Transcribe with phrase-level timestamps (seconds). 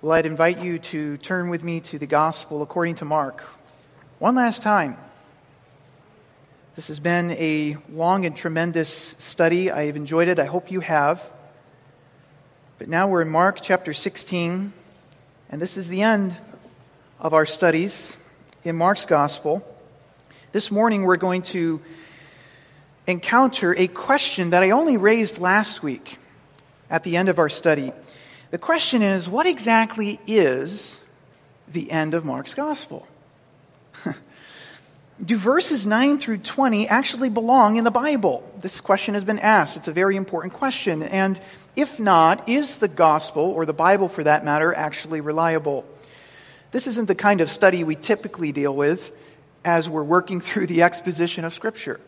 [0.00, 3.42] Well, I'd invite you to turn with me to the Gospel according to Mark.
[4.20, 4.96] One last time.
[6.76, 9.72] This has been a long and tremendous study.
[9.72, 10.38] I have enjoyed it.
[10.38, 11.28] I hope you have.
[12.78, 14.72] But now we're in Mark chapter 16,
[15.50, 16.36] and this is the end
[17.18, 18.16] of our studies
[18.62, 19.66] in Mark's Gospel.
[20.52, 21.82] This morning we're going to
[23.08, 26.18] encounter a question that I only raised last week
[26.88, 27.92] at the end of our study.
[28.50, 31.00] The question is what exactly is
[31.66, 33.06] the end of Mark's gospel?
[35.24, 38.50] Do verses 9 through 20 actually belong in the Bible?
[38.60, 39.76] This question has been asked.
[39.76, 41.02] It's a very important question.
[41.02, 41.38] And
[41.76, 45.84] if not, is the gospel, or the Bible for that matter, actually reliable?
[46.70, 49.12] This isn't the kind of study we typically deal with
[49.62, 52.00] as we're working through the exposition of Scripture.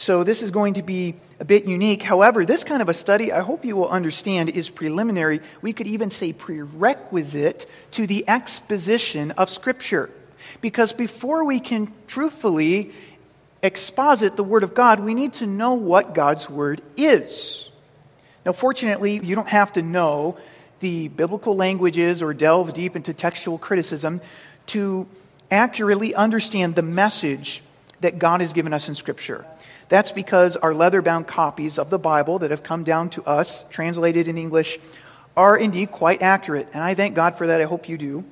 [0.00, 2.02] So this is going to be a bit unique.
[2.02, 5.40] However, this kind of a study, I hope you will understand, is preliminary.
[5.60, 10.08] We could even say prerequisite to the exposition of Scripture.
[10.62, 12.92] Because before we can truthfully
[13.62, 17.68] exposit the Word of God, we need to know what God's Word is.
[18.46, 20.38] Now, fortunately, you don't have to know
[20.78, 24.22] the biblical languages or delve deep into textual criticism
[24.68, 25.06] to
[25.50, 27.62] accurately understand the message
[28.00, 29.44] that God has given us in Scripture.
[29.90, 33.64] That's because our leather bound copies of the Bible that have come down to us,
[33.70, 34.78] translated in English,
[35.36, 36.68] are indeed quite accurate.
[36.72, 37.60] And I thank God for that.
[37.60, 38.24] I hope you do.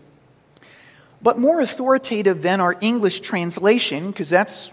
[1.20, 4.70] But more authoritative than our English translation, because that's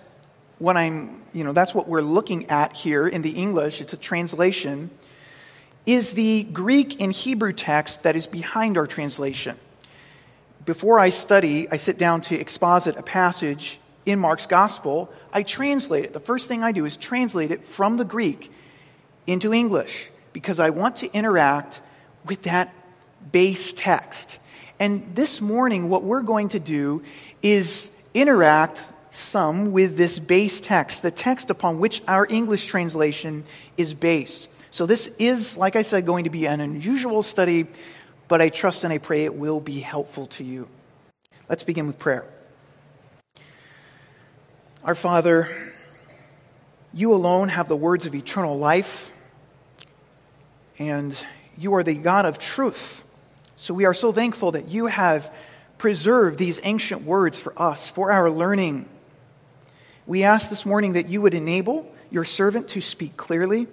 [0.59, 3.97] what I'm, you know, that's what we're looking at here in the English, it's a
[3.97, 4.91] translation,
[5.87, 9.57] is the Greek and Hebrew text that is behind our translation.
[10.65, 16.05] Before I study, I sit down to exposit a passage in Mark's gospel, I translate
[16.05, 16.13] it.
[16.13, 18.51] The first thing I do is translate it from the Greek
[19.25, 21.81] into English because I want to interact
[22.25, 22.73] with that
[23.31, 24.39] base text.
[24.79, 27.03] And this morning, what we're going to do
[27.41, 33.45] is interact some with this base text, the text upon which our English translation
[33.77, 34.49] is based.
[34.71, 37.67] So, this is, like I said, going to be an unusual study,
[38.27, 40.67] but I trust and I pray it will be helpful to you.
[41.47, 42.25] Let's begin with prayer.
[44.85, 45.49] Our Father,
[46.93, 49.11] you alone have the words of eternal life,
[50.77, 51.17] and
[51.57, 53.01] you are the God of truth.
[53.55, 55.33] So we are so thankful that you have
[55.79, 58.87] preserved these ancient words for us, for our learning.
[60.05, 63.65] We ask this morning that you would enable your servant to speak clearly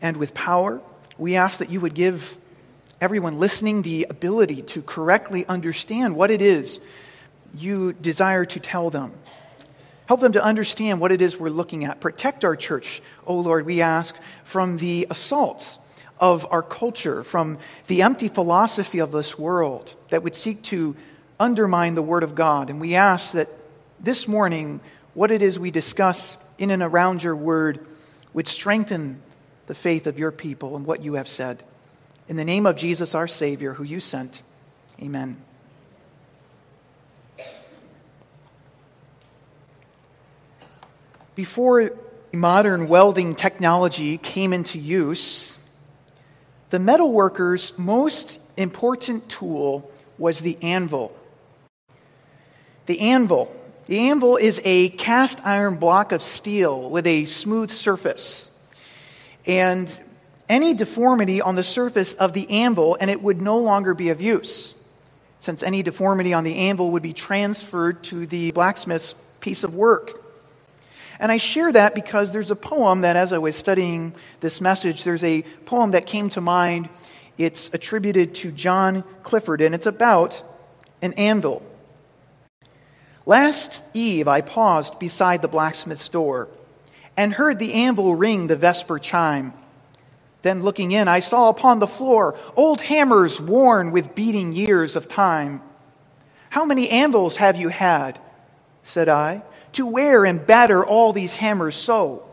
[0.00, 0.80] and with power.
[1.18, 2.38] We ask that you would give
[3.00, 6.78] everyone listening the ability to correctly understand what it is
[7.56, 9.12] you desire to tell them.
[10.08, 12.00] Help them to understand what it is we're looking at.
[12.00, 15.78] Protect our church, O oh Lord, we ask, from the assaults
[16.18, 17.58] of our culture, from
[17.88, 20.96] the empty philosophy of this world that would seek to
[21.38, 22.70] undermine the Word of God.
[22.70, 23.50] And we ask that
[24.00, 24.80] this morning,
[25.12, 27.86] what it is we discuss in and around your Word
[28.32, 29.20] would strengthen
[29.66, 31.62] the faith of your people and what you have said.
[32.28, 34.40] In the name of Jesus, our Savior, who you sent,
[35.02, 35.36] amen.
[41.38, 41.92] Before
[42.32, 45.56] modern welding technology came into use,
[46.70, 49.88] the metalworker's most important tool
[50.18, 51.16] was the anvil.
[52.86, 53.54] The anvil.
[53.86, 58.50] The anvil is a cast iron block of steel with a smooth surface.
[59.46, 59.96] And
[60.48, 64.20] any deformity on the surface of the anvil, and it would no longer be of
[64.20, 64.74] use,
[65.38, 70.24] since any deformity on the anvil would be transferred to the blacksmith's piece of work.
[71.20, 75.04] And I share that because there's a poem that, as I was studying this message,
[75.04, 76.88] there's a poem that came to mind.
[77.36, 80.42] It's attributed to John Clifford, and it's about
[81.02, 81.62] an anvil.
[83.26, 86.48] Last eve, I paused beside the blacksmith's door
[87.16, 89.52] and heard the anvil ring the vesper chime.
[90.42, 95.08] Then, looking in, I saw upon the floor old hammers worn with beating years of
[95.08, 95.60] time.
[96.50, 98.20] How many anvils have you had?
[98.84, 99.42] said I
[99.78, 102.24] to wear and batter all these hammers so?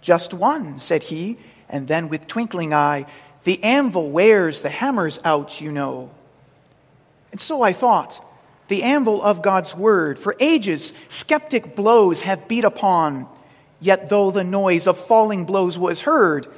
[0.00, 1.38] Just one, said he,
[1.68, 3.06] and then with twinkling eye,
[3.44, 6.10] the anvil wears the hammers out, you know.
[7.30, 8.24] And so I thought,
[8.66, 13.28] the anvil of God's word, for ages skeptic blows have beat upon,
[13.80, 16.48] yet though the noise of falling blows was heard,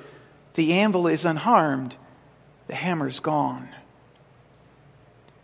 [0.55, 1.94] the anvil is unharmed,
[2.69, 3.69] the hammer's gone.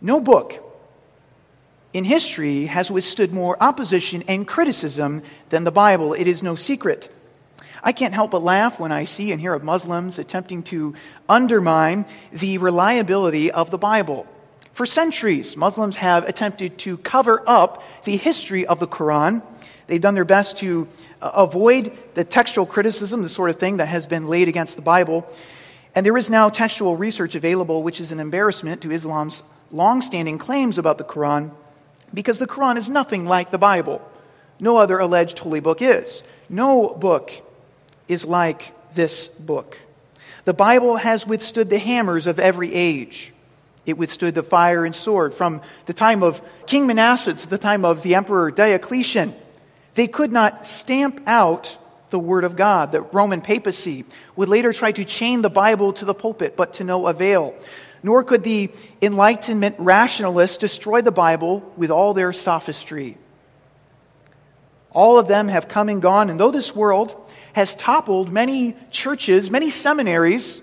[0.01, 0.66] No book
[1.93, 6.13] in history has withstood more opposition and criticism than the Bible.
[6.13, 7.11] It is no secret.
[7.83, 10.95] I can't help but laugh when I see and hear of Muslims attempting to
[11.29, 14.27] undermine the reliability of the Bible.
[14.73, 19.41] For centuries, Muslims have attempted to cover up the history of the Quran.
[19.87, 20.87] They've done their best to
[21.21, 24.81] uh, avoid the textual criticism, the sort of thing that has been laid against the
[24.81, 25.27] Bible.
[25.95, 29.41] And there is now textual research available, which is an embarrassment to Islam's
[29.71, 31.51] long-standing claims about the Quran,
[32.13, 34.01] because the Quran is nothing like the Bible.
[34.59, 36.23] No other alleged holy book is.
[36.49, 37.31] No book
[38.07, 39.77] is like this book.
[40.45, 43.33] The Bible has withstood the hammers of every age.
[43.85, 47.85] It withstood the fire and sword from the time of King Manasseh to the time
[47.85, 49.35] of the Emperor Diocletian.
[49.95, 51.77] They could not stamp out
[52.09, 52.91] the Word of God.
[52.91, 54.05] The Roman papacy
[54.35, 57.53] would later try to chain the Bible to the pulpit, but to no avail.
[58.03, 58.71] Nor could the
[59.01, 63.17] Enlightenment rationalists destroy the Bible with all their sophistry.
[64.91, 67.15] All of them have come and gone, and though this world
[67.53, 70.61] has toppled many churches, many seminaries,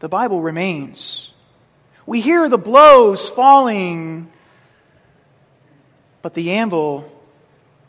[0.00, 1.32] the Bible remains.
[2.06, 4.30] We hear the blows falling,
[6.20, 7.10] but the anvil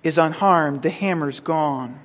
[0.04, 2.00] is unharmed, the hammer's gone.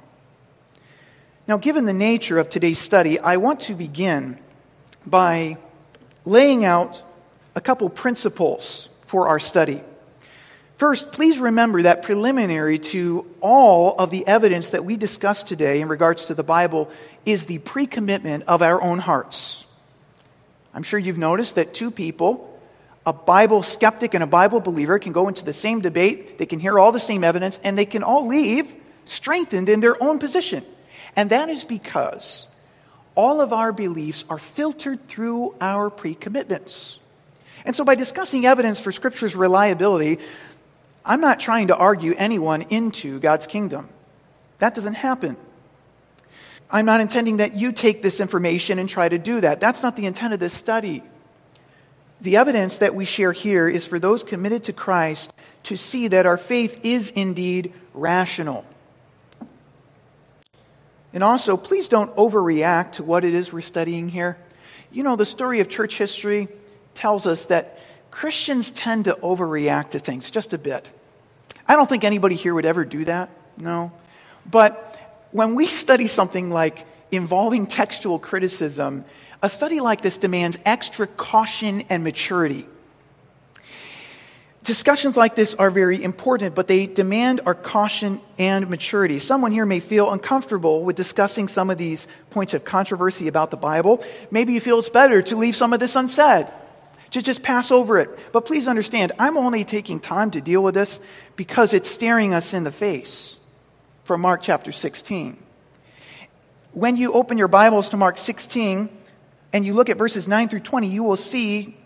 [1.47, 4.39] Now, given the nature of today's study, I want to begin
[5.07, 5.57] by
[6.25, 7.03] laying out
[7.55, 9.83] a couple principles for our study.
[10.77, 15.89] First, please remember that preliminary to all of the evidence that we discussed today in
[15.89, 16.89] regards to the Bible
[17.27, 19.67] is the pre commitment of our own hearts.
[20.73, 22.61] I'm sure you've noticed that two people,
[23.05, 26.61] a Bible skeptic and a Bible believer, can go into the same debate, they can
[26.61, 28.73] hear all the same evidence, and they can all leave
[29.05, 30.65] strengthened in their own position.
[31.17, 32.48] And that is because
[33.19, 37.01] all of our beliefs are filtered through our pre commitments.
[37.65, 40.21] And so, by discussing evidence for Scripture's reliability,
[41.05, 43.89] I'm not trying to argue anyone into God's kingdom.
[44.61, 45.37] That doesn't happen.
[46.71, 49.59] I'm not intending that you take this information and try to do that.
[49.59, 51.03] That's not the intent of this study.
[52.21, 55.33] The evidence that we share here is for those committed to Christ
[55.65, 58.65] to see that our faith is indeed rational.
[61.13, 64.37] And also, please don't overreact to what it is we're studying here.
[64.91, 66.49] You know, the story of church history
[66.95, 67.79] tells us that
[68.11, 70.91] Christians tend to overreact to things just a bit.
[71.67, 73.93] I don't think anybody here would ever do that, no.
[74.51, 79.05] But when we study something like involving textual criticism,
[79.43, 82.67] a study like this demands extra caution and maturity.
[84.65, 89.19] Discussions like this are very important, but they demand our caution and maturity.
[89.19, 93.57] Someone here may feel uncomfortable with discussing some of these points of controversy about the
[93.57, 94.05] Bible.
[94.31, 96.49] Maybe you feel it's better to leave some of this unsaid,
[97.13, 98.11] to just pass over it.
[98.33, 101.01] But please understand, I'm only taking time to deal with this
[101.37, 103.37] because it's staring us in the face
[104.05, 105.39] from Mark chapter 16.
[106.73, 108.91] When you open your Bibles to Mark 16
[109.55, 111.78] and you look at verses 9 through 20, you will see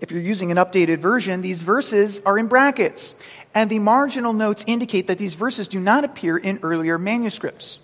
[0.00, 3.14] if you're using an updated version, these verses are in brackets.
[3.54, 7.80] And the marginal notes indicate that these verses do not appear in earlier manuscripts.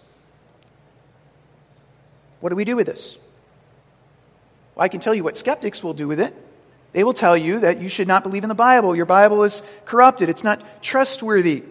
[2.40, 3.18] What do we do with this?
[4.74, 6.34] Well, I can tell you what skeptics will do with it.
[6.92, 8.96] They will tell you that you should not believe in the Bible.
[8.96, 11.64] Your Bible is corrupted, it's not trustworthy.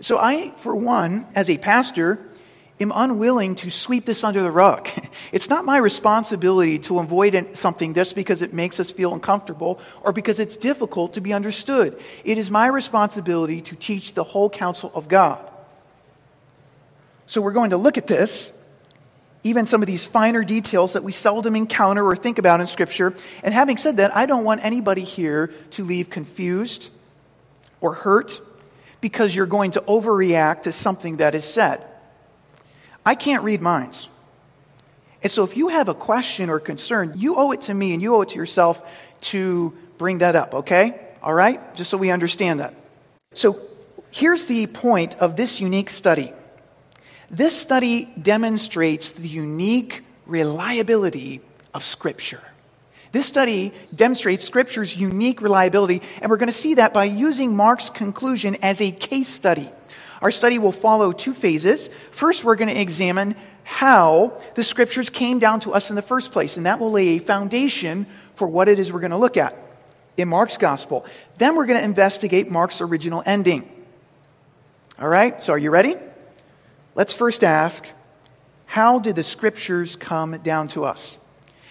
[0.00, 2.18] So, I, for one, as a pastor,
[2.80, 4.88] am unwilling to sweep this under the rug.
[5.30, 10.12] It's not my responsibility to avoid something just because it makes us feel uncomfortable or
[10.12, 11.98] because it's difficult to be understood.
[12.22, 15.38] It is my responsibility to teach the whole counsel of God.
[17.26, 18.52] So we're going to look at this,
[19.42, 23.14] even some of these finer details that we seldom encounter or think about in Scripture.
[23.42, 26.90] And having said that, I don't want anybody here to leave confused
[27.80, 28.38] or hurt
[29.00, 31.82] because you're going to overreact to something that is said.
[33.04, 34.08] I can't read minds.
[35.22, 38.02] And so if you have a question or concern, you owe it to me and
[38.02, 38.82] you owe it to yourself
[39.22, 41.00] to bring that up, okay?
[41.22, 41.74] All right?
[41.74, 42.74] Just so we understand that.
[43.34, 43.60] So
[44.10, 46.32] here's the point of this unique study
[47.30, 51.40] this study demonstrates the unique reliability
[51.72, 52.42] of Scripture.
[53.10, 57.88] This study demonstrates Scripture's unique reliability, and we're going to see that by using Mark's
[57.88, 59.70] conclusion as a case study.
[60.22, 61.90] Our study will follow two phases.
[62.12, 66.32] First, we're going to examine how the scriptures came down to us in the first
[66.32, 69.36] place, and that will lay a foundation for what it is we're going to look
[69.36, 69.58] at
[70.16, 71.04] in Mark's gospel.
[71.38, 73.68] Then we're going to investigate Mark's original ending.
[74.98, 75.96] All right, so are you ready?
[76.94, 77.84] Let's first ask
[78.66, 81.18] how did the scriptures come down to us?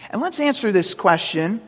[0.09, 1.61] And let's answer this question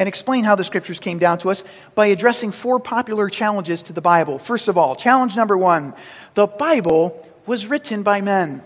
[0.00, 1.62] and explain how the scriptures came down to us
[1.94, 4.38] by addressing four popular challenges to the Bible.
[4.38, 5.94] First of all, challenge number one
[6.34, 8.64] the Bible was written by men.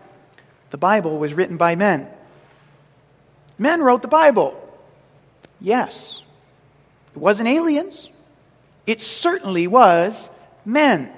[0.70, 2.08] the Bible was written by men.
[3.58, 4.60] Men wrote the Bible.
[5.60, 6.22] Yes.
[7.14, 8.10] It wasn't aliens.
[8.86, 10.30] It certainly was
[10.64, 11.12] men.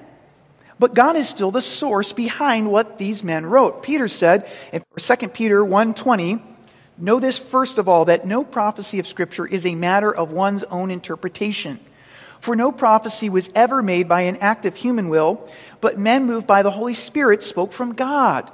[0.79, 3.81] But God is still the source behind what these men wrote.
[3.81, 6.41] Peter said in 2 Peter 1:20,
[6.97, 10.63] "Know this first of all that no prophecy of scripture is a matter of one's
[10.65, 11.79] own interpretation.
[12.39, 15.47] For no prophecy was ever made by an act of human will,
[15.81, 18.51] but men moved by the Holy Spirit spoke from God."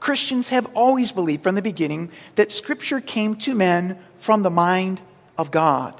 [0.00, 5.00] Christians have always believed from the beginning that scripture came to men from the mind
[5.38, 5.94] of God.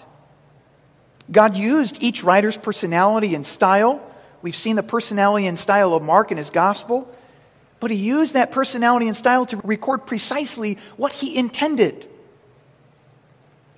[1.30, 4.00] God used each writer's personality and style
[4.44, 7.08] We've seen the personality and style of Mark in his gospel,
[7.84, 12.08] but he used that personality and style to record precisely what he intended.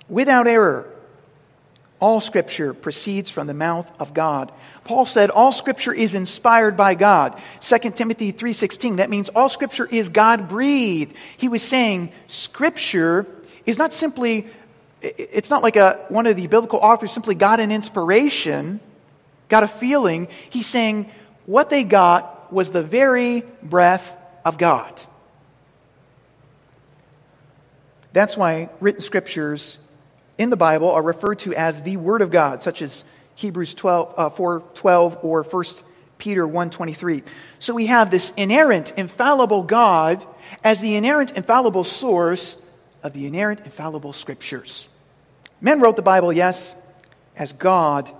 [0.07, 0.89] Without error,
[1.99, 4.53] all scripture proceeds from the mouth of God.
[4.85, 7.37] Paul said all scripture is inspired by God.
[7.59, 11.13] 2 Timothy 3:16 that means all scripture is God breathed.
[11.35, 13.27] He was saying scripture
[13.65, 14.47] is not simply
[15.01, 18.79] it's not like a, one of the biblical authors simply got an inspiration
[19.49, 20.29] got a feeling.
[20.49, 21.11] He's saying
[21.45, 24.99] what they got was the very breath of God.
[28.13, 29.77] That's why written scriptures
[30.37, 33.03] in the Bible are referred to as the Word of God, such as
[33.35, 35.63] Hebrews 12, uh, 4 12 or 1
[36.17, 37.23] Peter 1.23.
[37.59, 40.25] So we have this inerrant, infallible God
[40.63, 42.57] as the inerrant, infallible source
[43.03, 44.89] of the inerrant, infallible scriptures.
[45.61, 46.75] Men wrote the Bible, yes,
[47.35, 48.11] as God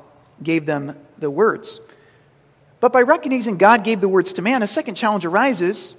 [0.41, 1.79] gave them the words.
[2.79, 5.93] But by recognizing God gave the words to man, a second challenge arises.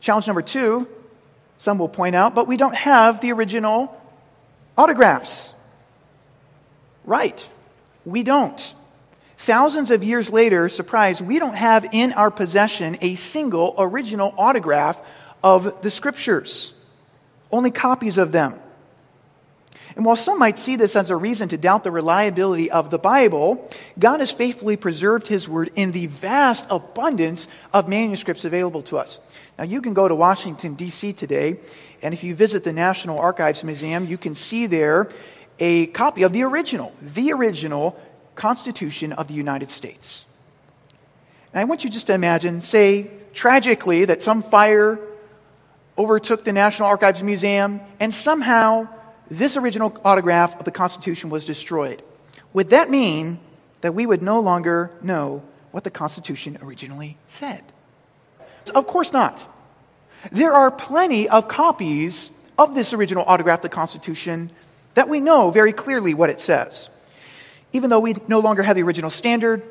[0.00, 0.88] Challenge number two,
[1.58, 3.96] some will point out, but we don't have the original
[4.76, 5.52] autographs.
[7.04, 7.48] Right,
[8.04, 8.74] we don't.
[9.38, 15.02] Thousands of years later, surprise, we don't have in our possession a single original autograph
[15.42, 16.72] of the scriptures,
[17.50, 18.54] only copies of them.
[19.94, 22.98] And while some might see this as a reason to doubt the reliability of the
[22.98, 23.68] Bible,
[23.98, 29.20] God has faithfully preserved His Word in the vast abundance of manuscripts available to us.
[29.58, 31.12] Now, you can go to Washington, D.C.
[31.12, 31.58] today,
[32.02, 35.10] and if you visit the National Archives Museum, you can see there
[35.58, 38.00] a copy of the original, the original
[38.34, 40.24] Constitution of the United States.
[41.52, 44.98] And I want you just to imagine, say, tragically, that some fire
[45.98, 48.88] overtook the National Archives Museum and somehow
[49.30, 52.02] this original autograph of the Constitution was destroyed.
[52.52, 53.38] Would that mean
[53.80, 57.62] that we would no longer know what the Constitution originally said?
[58.74, 59.46] Of course not.
[60.30, 64.50] There are plenty of copies of this original autograph of the Constitution
[64.94, 66.88] that we know very clearly what it says.
[67.72, 69.62] Even though we no longer have the original standard,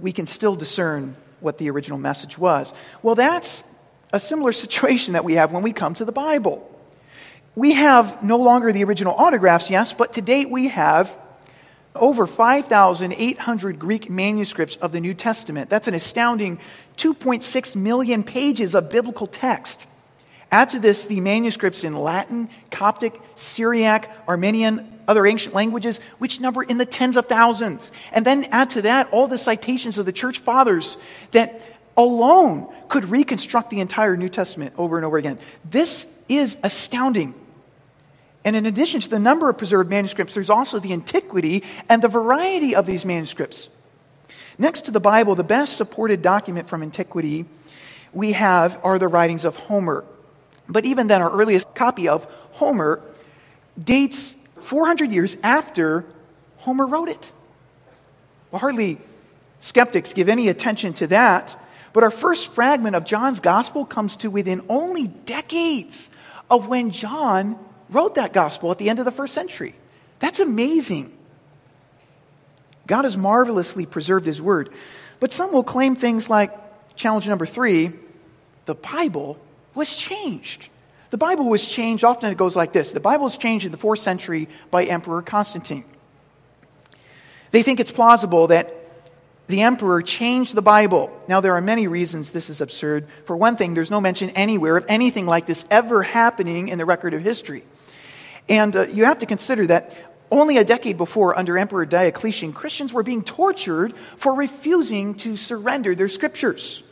[0.00, 2.72] we can still discern what the original message was.
[3.02, 3.64] Well, that's
[4.12, 6.68] a similar situation that we have when we come to the Bible.
[7.54, 11.16] We have no longer the original autographs, yes, but to date we have
[11.94, 15.68] over 5,800 Greek manuscripts of the New Testament.
[15.68, 16.58] That's an astounding
[16.96, 19.86] 2.6 million pages of biblical text.
[20.50, 26.62] Add to this the manuscripts in Latin, Coptic, Syriac, Armenian, other ancient languages, which number
[26.62, 27.92] in the tens of thousands.
[28.12, 30.96] And then add to that all the citations of the church fathers
[31.32, 31.60] that
[31.96, 35.38] alone could reconstruct the entire New Testament over and over again.
[35.68, 37.34] This is astounding.
[38.44, 42.08] And in addition to the number of preserved manuscripts, there's also the antiquity and the
[42.08, 43.68] variety of these manuscripts.
[44.58, 47.46] Next to the Bible, the best supported document from antiquity
[48.12, 50.04] we have are the writings of Homer.
[50.68, 53.00] But even then, our earliest copy of Homer
[53.82, 56.04] dates 400 years after
[56.58, 57.32] Homer wrote it.
[58.50, 58.98] Well, hardly
[59.60, 61.58] skeptics give any attention to that.
[61.92, 66.10] But our first fragment of John's gospel comes to within only decades
[66.50, 67.58] of when John
[67.92, 69.74] wrote that gospel at the end of the first century.
[70.18, 71.12] That's amazing.
[72.86, 74.70] God has marvelously preserved his word.
[75.20, 76.52] But some will claim things like
[76.94, 77.92] challenge number three
[78.64, 79.38] the Bible
[79.74, 80.68] was changed.
[81.10, 83.78] The Bible was changed, often it goes like this the Bible was changed in the
[83.78, 85.84] fourth century by Emperor Constantine.
[87.50, 88.74] They think it's plausible that
[89.46, 91.12] the emperor changed the Bible.
[91.28, 93.06] Now, there are many reasons this is absurd.
[93.26, 96.86] For one thing, there's no mention anywhere of anything like this ever happening in the
[96.86, 97.64] record of history.
[98.52, 99.96] And uh, you have to consider that
[100.30, 105.94] only a decade before, under Emperor Diocletian, Christians were being tortured for refusing to surrender
[105.94, 106.82] their scriptures.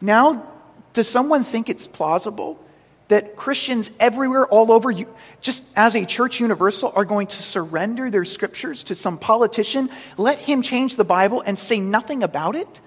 [0.00, 0.46] Now,
[0.92, 2.64] does someone think it's plausible
[3.08, 4.92] that Christians everywhere, all over,
[5.40, 10.38] just as a church universal, are going to surrender their scriptures to some politician, let
[10.38, 12.80] him change the Bible, and say nothing about it?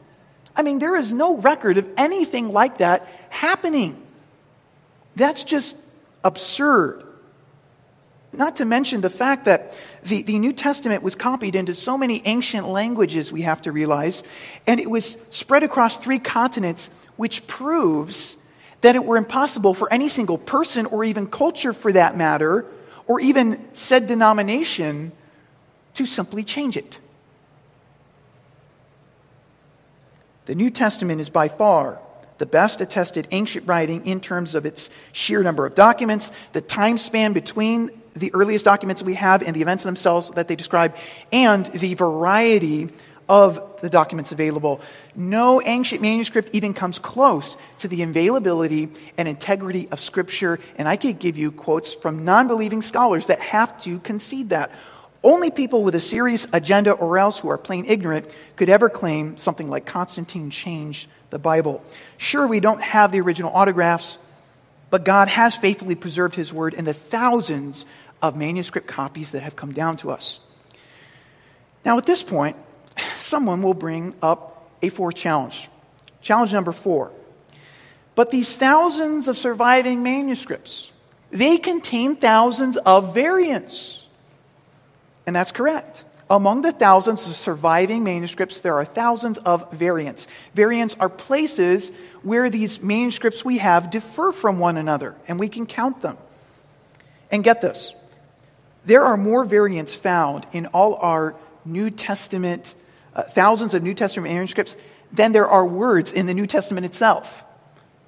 [0.56, 4.02] I mean, there is no record of anything like that happening.
[5.18, 5.76] That's just
[6.24, 7.05] absurd.
[8.38, 9.74] Not to mention the fact that
[10.04, 14.24] the, the New Testament was copied into so many ancient languages, we have to realize,
[14.68, 18.38] and it was spread across three continents, which proves
[18.82, 22.66] that it were impossible for any single person or even culture for that matter,
[23.08, 25.12] or even said denomination,
[25.94, 27.00] to simply change it.
[30.46, 32.00] The New Testament is by far
[32.38, 36.98] the best attested ancient writing in terms of its sheer number of documents, the time
[36.98, 40.96] span between the earliest documents we have and the events themselves that they describe,
[41.32, 42.90] and the variety
[43.28, 44.82] of the documents available.
[45.16, 50.96] No ancient manuscript even comes close to the availability and integrity of Scripture, and I
[50.96, 54.72] could give you quotes from non believing scholars that have to concede that.
[55.24, 59.38] Only people with a serious agenda or else who are plain ignorant could ever claim
[59.38, 61.84] something like Constantine changed the Bible.
[62.18, 64.20] Sure, we don't have the original autographs,
[64.92, 67.88] but God has faithfully preserved His Word in the thousands
[68.22, 70.40] of manuscript copies that have come down to us.
[71.84, 72.58] Now, at this point,
[73.18, 75.70] someone will bring up a fourth challenge.
[76.22, 77.12] Challenge number four.
[78.16, 80.92] But these thousands of surviving manuscripts,
[81.32, 84.08] they contain thousands of variants.
[85.28, 86.04] And that's correct.
[86.30, 90.28] Among the thousands of surviving manuscripts, there are thousands of variants.
[90.56, 91.92] Variants are places
[92.24, 96.18] where these manuscripts we have differ from one another, and we can count them.
[97.30, 97.94] And get this
[98.86, 102.76] there are more variants found in all our New Testament,
[103.16, 104.76] uh, thousands of New Testament manuscripts,
[105.12, 107.44] than there are words in the New Testament itself.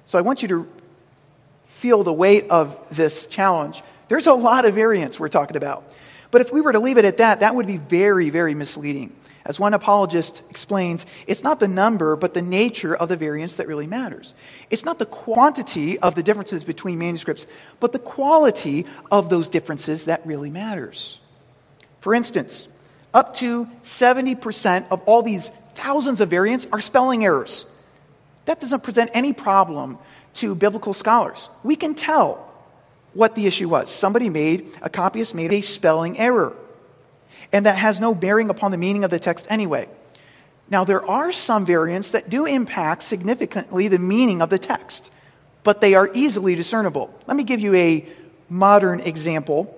[0.06, 0.68] So I want you to
[1.66, 3.82] feel the weight of this challenge.
[4.08, 5.84] There's a lot of variants we're talking about.
[6.30, 9.14] But if we were to leave it at that, that would be very, very misleading.
[9.48, 13.66] As one apologist explains, it's not the number, but the nature of the variants that
[13.66, 14.34] really matters.
[14.68, 17.46] It's not the quantity of the differences between manuscripts,
[17.80, 21.18] but the quality of those differences that really matters.
[22.00, 22.68] For instance,
[23.14, 27.64] up to 70% of all these thousands of variants are spelling errors.
[28.44, 29.98] That doesn't present any problem
[30.34, 31.48] to biblical scholars.
[31.62, 32.52] We can tell
[33.14, 33.90] what the issue was.
[33.90, 36.54] Somebody made, a copyist made a spelling error
[37.52, 39.88] and that has no bearing upon the meaning of the text anyway.
[40.70, 45.10] Now, there are some variants that do impact significantly the meaning of the text,
[45.64, 47.14] but they are easily discernible.
[47.26, 48.06] Let me give you a
[48.50, 49.74] modern example,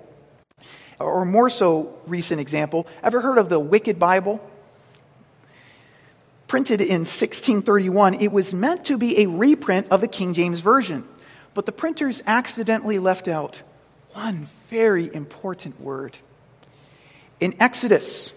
[0.99, 2.87] or more so recent example.
[3.03, 4.45] Ever heard of the Wicked Bible?
[6.49, 11.05] Printed in 1631, it was meant to be a reprint of the King James Version,
[11.55, 13.63] but the printers accidentally left out
[14.13, 16.19] one very important word.
[17.41, 18.33] In Exodus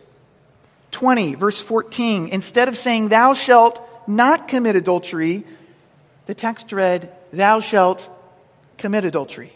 [0.92, 5.44] 20, verse 14, instead of saying, Thou shalt not commit adultery,
[6.26, 8.10] the text read, Thou shalt
[8.78, 9.54] commit adultery.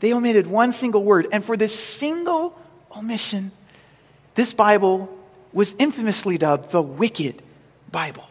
[0.00, 1.28] They omitted one single word.
[1.32, 2.58] And for this single
[2.96, 3.50] omission,
[4.34, 5.14] this Bible
[5.52, 7.42] was infamously dubbed the Wicked
[7.90, 8.26] Bible.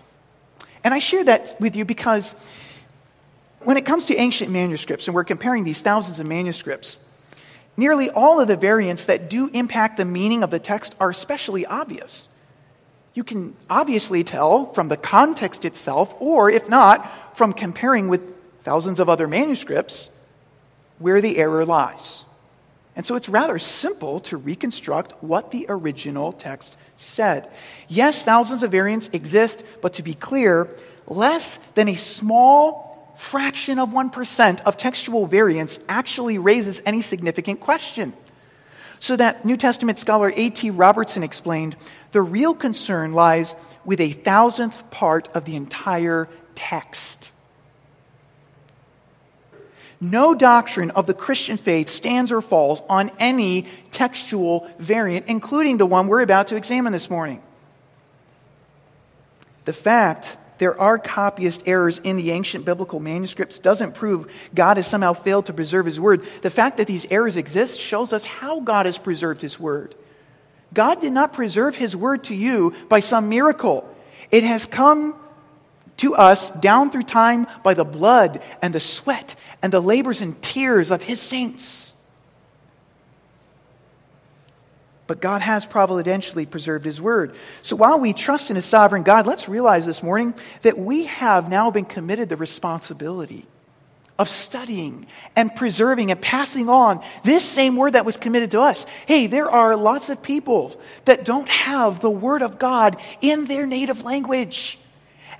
[0.83, 2.35] And I share that with you because
[3.59, 7.03] when it comes to ancient manuscripts, and we're comparing these thousands of manuscripts,
[7.77, 11.65] Nearly all of the variants that do impact the meaning of the text are especially
[11.65, 12.27] obvious.
[13.13, 18.21] You can obviously tell from the context itself, or if not, from comparing with
[18.63, 20.09] thousands of other manuscripts,
[20.97, 22.25] where the error lies.
[22.95, 27.47] And so it's rather simple to reconstruct what the original text said.
[27.87, 30.67] Yes, thousands of variants exist, but to be clear,
[31.05, 32.86] less than a small
[33.17, 38.13] fraction of 1% of textual variants actually raises any significant question.
[38.99, 40.69] So that New Testament scholar A.T.
[40.71, 41.75] Robertson explained
[42.11, 47.31] the real concern lies with a thousandth part of the entire text.
[49.99, 55.87] No doctrine of the Christian faith stands or falls on any textual variant, including the
[55.87, 57.41] one we're about to examine this morning.
[59.65, 64.87] The fact there are copyist errors in the ancient biblical manuscripts doesn't prove God has
[64.87, 66.25] somehow failed to preserve his word.
[66.41, 69.95] The fact that these errors exist shows us how God has preserved his word.
[70.73, 73.87] God did not preserve his word to you by some miracle.
[74.31, 75.15] It has come
[75.97, 80.39] to us down through time by the blood and the sweat and the labors and
[80.41, 81.93] tears of his saints.
[85.07, 87.33] But God has providentially preserved His word.
[87.61, 91.49] So while we trust in a sovereign God, let's realize this morning that we have
[91.49, 93.47] now been committed the responsibility
[94.19, 98.85] of studying and preserving and passing on this same word that was committed to us.
[99.05, 103.65] Hey, there are lots of people that don't have the word of God in their
[103.65, 104.79] native language.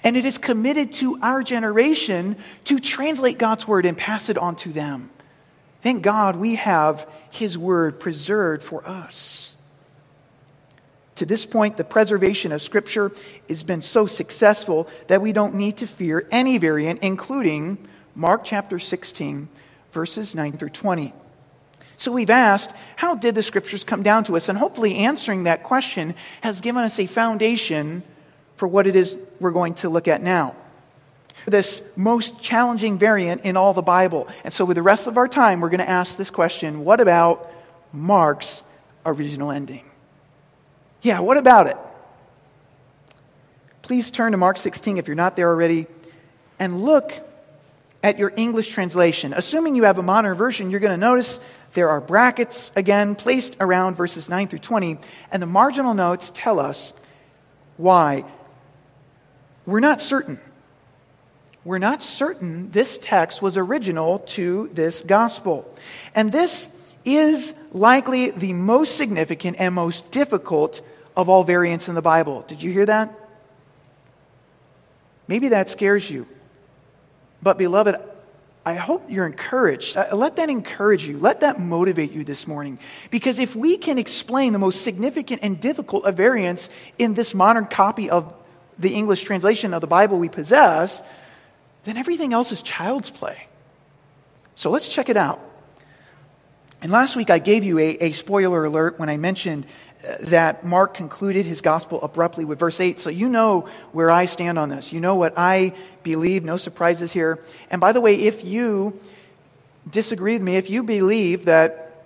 [0.04, 4.56] and it is committed to our generation to translate God's word and pass it on
[4.58, 5.10] to them.
[5.82, 9.54] Thank God we have his word preserved for us.
[11.18, 13.12] To this point, the preservation of Scripture
[13.50, 17.80] has been so successful that we don't need to fear any variant, including
[18.14, 19.50] Mark chapter 16,
[19.92, 21.14] verses 9 through 20.
[21.96, 24.48] So we've asked, how did the Scriptures come down to us?
[24.48, 28.04] And hopefully, answering that question has given us a foundation
[28.56, 30.56] for what it is we're going to look at now.
[31.48, 34.28] This most challenging variant in all the Bible.
[34.44, 37.02] And so, with the rest of our time, we're going to ask this question what
[37.02, 37.52] about
[37.92, 38.62] Mark's
[39.04, 39.87] original ending?
[41.02, 41.78] Yeah, what about it?
[43.82, 45.88] Please turn to Mark 16 if you're not there already
[46.60, 47.14] and look
[48.04, 49.34] at your English translation.
[49.34, 51.40] Assuming you have a modern version, you're going to notice
[51.74, 54.98] there are brackets again placed around verses 9 through 20,
[55.32, 56.94] and the marginal notes tell us
[57.78, 58.26] why.
[59.66, 60.40] We're not certain.
[61.64, 65.70] We're not certain this text was original to this gospel.
[66.16, 66.68] And this
[67.08, 70.82] is likely the most significant and most difficult
[71.16, 72.44] of all variants in the Bible.
[72.48, 73.14] Did you hear that?
[75.28, 76.28] Maybe that scares you.
[77.42, 77.96] But, beloved,
[78.66, 79.96] I hope you're encouraged.
[79.96, 81.18] Uh, let that encourage you.
[81.18, 82.80] Let that motivate you this morning.
[83.10, 87.68] Because if we can explain the most significant and difficult of variants in this modern
[87.68, 88.34] copy of
[88.78, 91.02] the English translation of the Bible we possess,
[91.86, 93.48] then everything else is child's play.
[94.56, 95.40] So let's check it out.
[96.88, 99.66] And last week I gave you a, a spoiler alert when I mentioned
[100.08, 102.98] uh, that Mark concluded his gospel abruptly with verse 8.
[102.98, 104.94] So you know where I stand on this.
[104.94, 105.74] You know what I
[106.04, 106.46] believe.
[106.46, 107.44] No surprises here.
[107.70, 108.98] And by the way, if you
[109.92, 112.06] disagree with me, if you believe that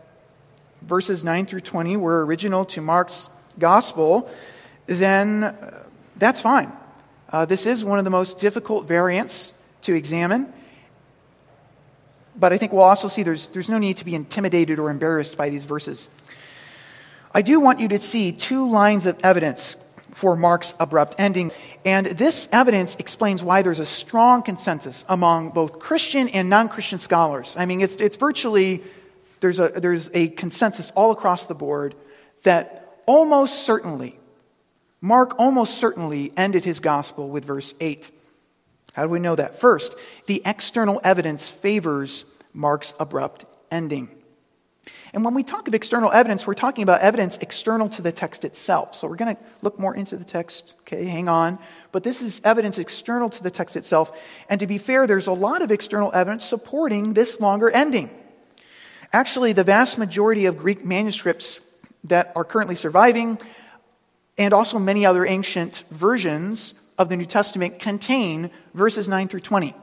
[0.82, 4.32] verses 9 through 20 were original to Mark's gospel,
[4.88, 5.84] then uh,
[6.16, 6.72] that's fine.
[7.30, 10.52] Uh, this is one of the most difficult variants to examine.
[12.38, 15.38] But I think we'll also see there's, there's no need to be intimidated or embarrassed
[15.38, 16.10] by these verses.
[17.34, 19.76] I do want you to see two lines of evidence
[20.14, 21.52] for Mark's abrupt ending.
[21.86, 27.00] And this evidence explains why there's a strong consensus among both Christian and non Christian
[27.00, 27.56] scholars.
[27.58, 28.84] I mean, it's, it's virtually,
[29.40, 31.96] there's a, there's a consensus all across the board
[32.44, 34.20] that almost certainly,
[35.00, 38.12] Mark almost certainly ended his gospel with verse 8.
[38.94, 39.60] How do we know that?
[39.60, 44.10] First, the external evidence favors Mark's abrupt ending.
[45.14, 48.46] And when we talk of external evidence, we're talking about evidence external to the text
[48.46, 48.96] itself.
[48.96, 50.76] So we're going to look more into the text.
[50.82, 51.60] Okay, hang on.
[51.92, 54.18] But this is evidence external to the text itself.
[54.50, 58.10] And to be fair, there's a lot of external evidence supporting this longer ending.
[59.14, 61.60] Actually, the vast majority of Greek manuscripts
[62.06, 63.38] that are currently surviving,
[64.38, 69.76] and also many other ancient versions of the New Testament, contain verses 9 through 20.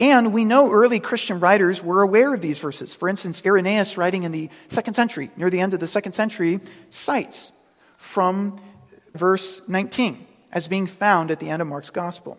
[0.00, 2.94] And we know early Christian writers were aware of these verses.
[2.94, 6.60] For instance, Irenaeus, writing in the second century, near the end of the second century,
[6.90, 7.50] cites
[7.96, 8.60] from
[9.14, 12.38] verse 19 as being found at the end of Mark's gospel.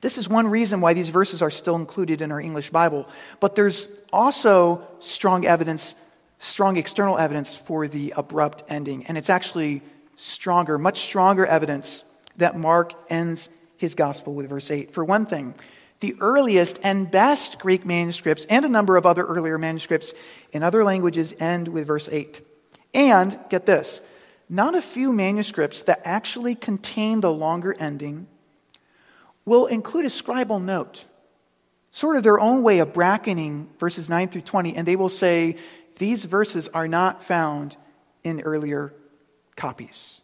[0.00, 3.08] This is one reason why these verses are still included in our English Bible.
[3.40, 5.94] But there's also strong evidence,
[6.38, 9.04] strong external evidence for the abrupt ending.
[9.06, 9.82] And it's actually
[10.16, 12.04] stronger, much stronger evidence
[12.40, 14.92] that Mark ends his gospel with verse 8.
[14.92, 15.54] For one thing,
[16.00, 20.12] the earliest and best Greek manuscripts and a number of other earlier manuscripts
[20.52, 22.40] in other languages end with verse 8.
[22.92, 24.02] And, get this,
[24.48, 28.26] not a few manuscripts that actually contain the longer ending
[29.44, 31.04] will include a scribal note,
[31.90, 35.56] sort of their own way of bracketing verses 9 through 20, and they will say,
[35.98, 37.76] these verses are not found
[38.24, 38.92] in earlier
[39.56, 40.19] copies.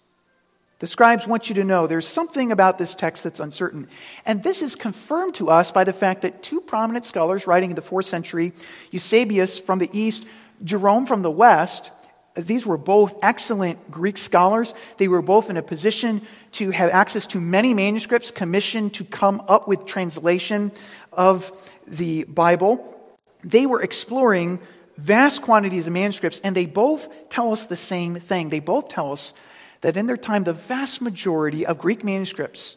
[0.78, 3.88] The scribes want you to know there's something about this text that's uncertain.
[4.26, 7.76] And this is confirmed to us by the fact that two prominent scholars writing in
[7.76, 8.52] the fourth century,
[8.90, 10.26] Eusebius from the east,
[10.62, 11.90] Jerome from the west,
[12.34, 14.74] these were both excellent Greek scholars.
[14.98, 16.20] They were both in a position
[16.52, 20.72] to have access to many manuscripts, commissioned to come up with translation
[21.12, 21.50] of
[21.86, 22.94] the Bible.
[23.42, 24.60] They were exploring
[24.98, 28.50] vast quantities of manuscripts, and they both tell us the same thing.
[28.50, 29.32] They both tell us
[29.80, 32.76] that in their time, the vast majority of Greek manuscripts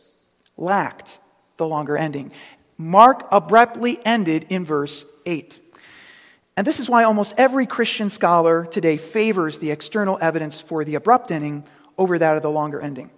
[0.58, 1.20] lacked
[1.58, 2.32] the longer ending.
[2.78, 5.60] Mark abruptly ended in verse 8.
[6.58, 10.96] And this is why almost every Christian scholar today favors the external evidence for the
[10.96, 11.64] abrupt ending
[11.98, 13.12] over that of the longer ending.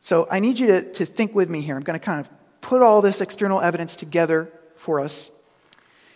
[0.00, 1.76] So I need you to, to think with me here.
[1.76, 2.28] I'm going to kind of
[2.60, 5.30] put all this external evidence together for us.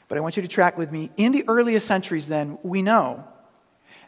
[0.09, 1.11] But I want you to track with me.
[1.17, 3.25] In the earliest centuries, then, we know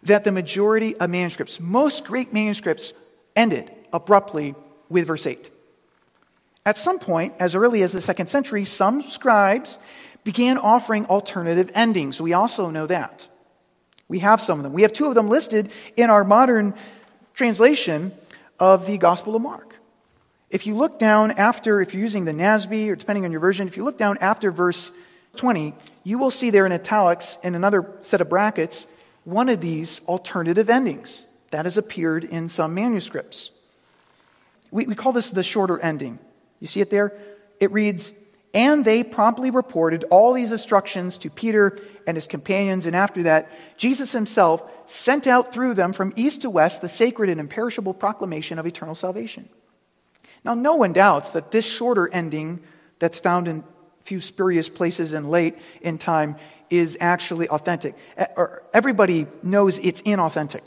[0.05, 2.93] that the majority of manuscripts, most Greek manuscripts,
[3.35, 4.55] ended abruptly
[4.89, 5.51] with verse 8.
[6.65, 9.79] At some point, as early as the second century, some scribes
[10.25, 12.21] began offering alternative endings.
[12.21, 13.27] We also know that.
[14.09, 14.73] We have some of them.
[14.73, 16.75] We have two of them listed in our modern
[17.35, 18.13] translation
[18.59, 19.75] of the Gospel of Mark.
[20.51, 23.69] If you look down after, if you're using the NASB or depending on your version,
[23.69, 24.91] if you look down after verse
[25.37, 28.87] 20, you will see there in italics in another set of brackets
[29.25, 33.51] one of these alternative endings that has appeared in some manuscripts.
[34.71, 36.19] We, we call this the shorter ending.
[36.61, 37.13] You see it there?
[37.61, 38.13] It reads,
[38.53, 43.51] And they promptly reported all these instructions to Peter and his companions, and after that,
[43.77, 48.59] Jesus himself sent out through them from east to west the sacred and imperishable proclamation
[48.59, 49.49] of eternal salvation.
[50.45, 52.61] Now, no one doubts that this shorter ending
[52.99, 53.65] that's found in
[54.03, 56.37] few spurious places and late in time
[56.71, 57.95] is actually authentic.
[58.73, 60.63] Everybody knows it's inauthentic.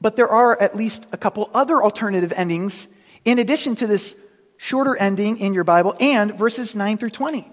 [0.00, 2.88] But there are at least a couple other alternative endings
[3.24, 4.16] in addition to this
[4.56, 7.50] shorter ending in your Bible and verses 9 through 20.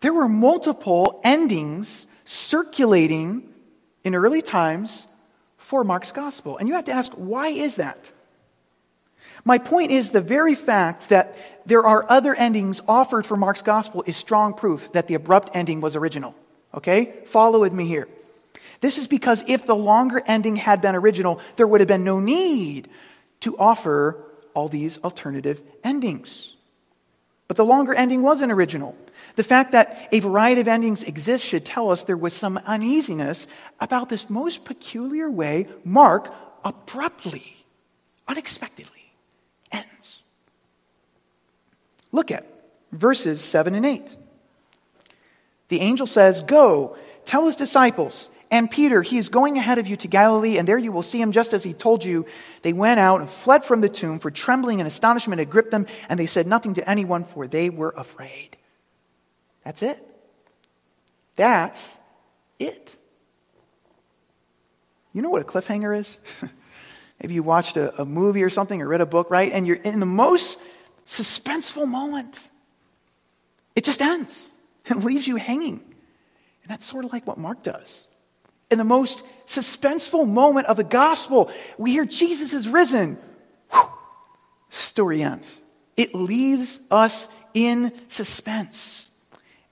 [0.00, 3.52] There were multiple endings circulating
[4.04, 5.06] in early times
[5.58, 6.58] for Mark's gospel.
[6.58, 8.10] And you have to ask, why is that?
[9.44, 14.04] My point is the very fact that there are other endings offered for Mark's gospel
[14.06, 16.34] is strong proof that the abrupt ending was original.
[16.72, 17.14] Okay?
[17.26, 18.08] Follow with me here.
[18.80, 22.20] This is because if the longer ending had been original, there would have been no
[22.20, 22.88] need
[23.40, 24.16] to offer
[24.54, 26.54] all these alternative endings.
[27.48, 28.96] But the longer ending wasn't original.
[29.36, 33.46] The fact that a variety of endings exist should tell us there was some uneasiness
[33.80, 36.32] about this most peculiar way Mark
[36.64, 37.56] abruptly,
[38.26, 39.12] unexpectedly
[39.70, 40.15] ends.
[42.16, 42.46] Look at
[42.92, 44.16] verses 7 and 8.
[45.68, 49.96] The angel says, Go, tell his disciples and Peter, he is going ahead of you
[49.96, 52.26] to Galilee, and there you will see him just as he told you.
[52.62, 55.86] They went out and fled from the tomb, for trembling and astonishment had gripped them,
[56.08, 58.56] and they said nothing to anyone, for they were afraid.
[59.64, 59.98] That's it.
[61.34, 61.98] That's
[62.60, 62.96] it.
[65.12, 66.16] You know what a cliffhanger is?
[67.20, 69.50] Maybe you watched a, a, movie or something or read a book, right?
[69.50, 70.58] And you're in the most
[71.06, 72.48] suspenseful moment.
[73.74, 74.50] It just ends
[74.88, 75.80] and leaves you hanging.
[76.62, 78.08] And that's sort of like what Mark does.
[78.70, 83.18] In the most suspenseful moment of the gospel, we hear Jesus is risen.
[83.70, 83.88] Whew.
[84.70, 85.60] Story ends.
[85.96, 89.10] It leaves us in suspense.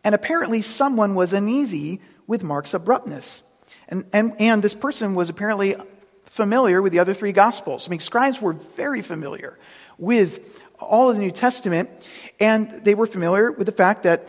[0.05, 3.42] And apparently, someone was uneasy with Mark's abruptness.
[3.88, 5.75] And, and, and this person was apparently
[6.25, 7.88] familiar with the other three Gospels.
[7.88, 9.59] I mean, scribes were very familiar
[9.99, 11.90] with all of the New Testament,
[12.40, 14.27] and they were familiar with the fact that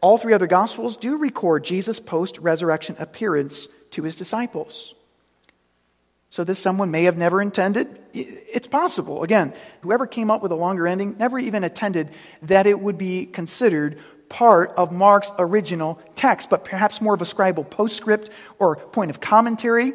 [0.00, 4.94] all three other Gospels do record Jesus' post resurrection appearance to his disciples.
[6.30, 7.86] So, this someone may have never intended.
[8.12, 9.22] It's possible.
[9.22, 12.10] Again, whoever came up with a longer ending never even attended
[12.42, 17.24] that it would be considered part of Mark's original text, but perhaps more of a
[17.24, 19.92] scribal postscript or point of commentary.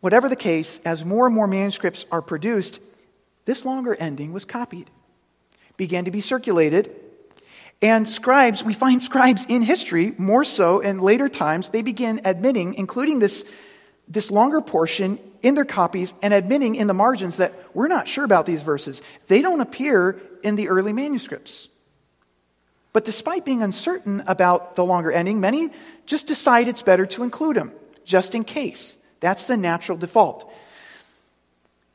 [0.00, 2.78] Whatever the case, as more and more manuscripts are produced,
[3.46, 4.90] this longer ending was copied,
[5.76, 6.94] began to be circulated.
[7.82, 12.74] And scribes, we find scribes in history, more so in later times, they begin admitting,
[12.74, 13.44] including this,
[14.08, 18.24] this longer portion in their copies, and admitting in the margins that we're not sure
[18.24, 19.02] about these verses.
[19.28, 21.68] They don't appear in the early manuscripts.
[22.94, 25.68] But despite being uncertain about the longer ending, many
[26.06, 27.72] just decide it's better to include them,
[28.06, 28.96] just in case.
[29.20, 30.50] That's the natural default.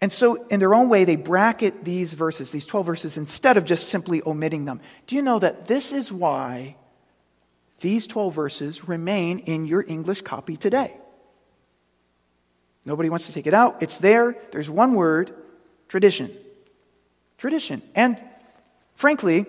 [0.01, 3.65] And so, in their own way, they bracket these verses, these 12 verses, instead of
[3.65, 4.81] just simply omitting them.
[5.05, 6.75] Do you know that this is why
[7.81, 10.95] these 12 verses remain in your English copy today?
[12.83, 13.83] Nobody wants to take it out.
[13.83, 14.35] It's there.
[14.51, 15.35] There's one word
[15.87, 16.31] tradition.
[17.37, 17.83] Tradition.
[17.93, 18.19] And
[18.95, 19.45] frankly,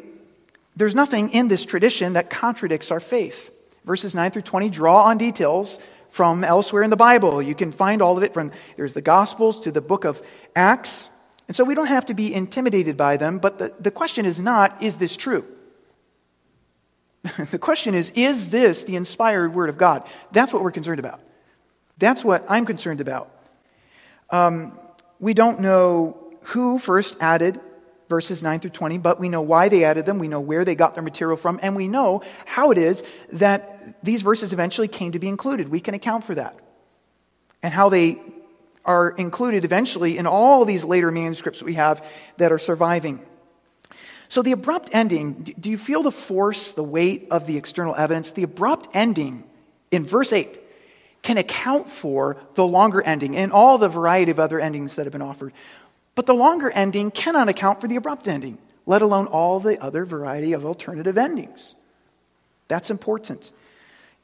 [0.76, 3.50] there's nothing in this tradition that contradicts our faith.
[3.84, 5.78] Verses 9 through 20 draw on details
[6.12, 7.40] from elsewhere in the Bible.
[7.40, 10.20] You can find all of it from there's the Gospels to the book of
[10.54, 11.08] Acts.
[11.48, 14.38] And so we don't have to be intimidated by them, but the, the question is
[14.38, 15.46] not, is this true?
[17.50, 20.06] the question is, is this the inspired Word of God?
[20.32, 21.20] That's what we're concerned about.
[21.96, 23.30] That's what I'm concerned about.
[24.28, 24.78] Um,
[25.18, 27.58] we don't know who first added
[28.12, 30.74] verses 9 through 20, but we know why they added them, we know where they
[30.74, 35.12] got their material from, and we know how it is that these verses eventually came
[35.12, 35.70] to be included.
[35.70, 36.54] We can account for that.
[37.62, 38.20] And how they
[38.84, 43.18] are included eventually in all these later manuscripts we have that are surviving.
[44.28, 48.32] So, the abrupt ending, do you feel the force, the weight of the external evidence?
[48.32, 49.44] The abrupt ending
[49.90, 50.60] in verse 8
[51.22, 55.12] can account for the longer ending and all the variety of other endings that have
[55.12, 55.54] been offered.
[56.14, 58.58] But the longer ending cannot account for the abrupt ending.
[58.86, 61.74] let alone all the other variety of alternative endings.
[62.68, 63.50] That's important.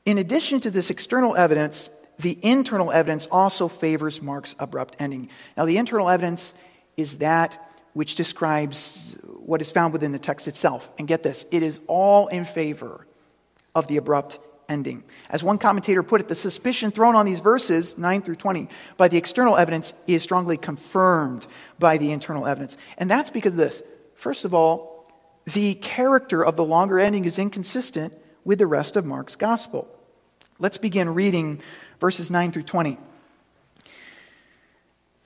[0.05, 5.29] In addition to this external evidence, the internal evidence also favors Mark's abrupt ending.
[5.57, 6.55] Now, the internal evidence
[6.97, 10.91] is that which describes what is found within the text itself.
[10.99, 13.07] And get this, it is all in favor
[13.75, 15.03] of the abrupt ending.
[15.31, 19.09] As one commentator put it, the suspicion thrown on these verses, 9 through 20, by
[19.09, 21.47] the external evidence is strongly confirmed
[21.79, 22.77] by the internal evidence.
[22.99, 23.83] And that's because of this.
[24.15, 25.11] First of all,
[25.47, 28.13] the character of the longer ending is inconsistent
[28.45, 29.89] with the rest of Mark's gospel.
[30.59, 31.61] Let's begin reading
[32.01, 32.99] verses 9 through 20.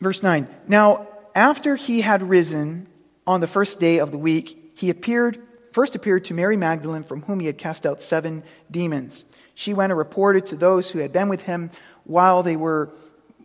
[0.00, 0.48] Verse 9.
[0.68, 2.86] Now, after he had risen
[3.26, 5.38] on the first day of the week, he appeared
[5.72, 9.24] first appeared to Mary Magdalene, from whom he had cast out seven demons.
[9.54, 11.70] She went and reported to those who had been with him
[12.04, 12.90] while they were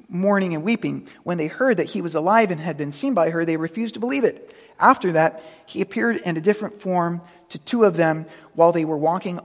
[0.09, 1.07] mourning and weeping.
[1.23, 3.95] When they heard that he was alive and had been seen by her, they refused
[3.95, 4.53] to believe it.
[4.79, 8.97] After that, he appeared in a different form to two of them while they were
[8.97, 9.39] walking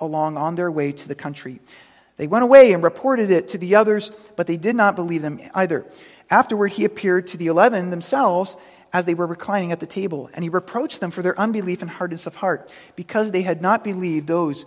[0.00, 1.60] along on their way to the country.
[2.16, 5.40] They went away and reported it to the others, but they did not believe them
[5.54, 5.84] either.
[6.30, 8.56] Afterward, he appeared to the eleven themselves
[8.92, 11.90] as they were reclining at the table, and he reproached them for their unbelief and
[11.90, 14.64] hardness of heart, because they had not believed those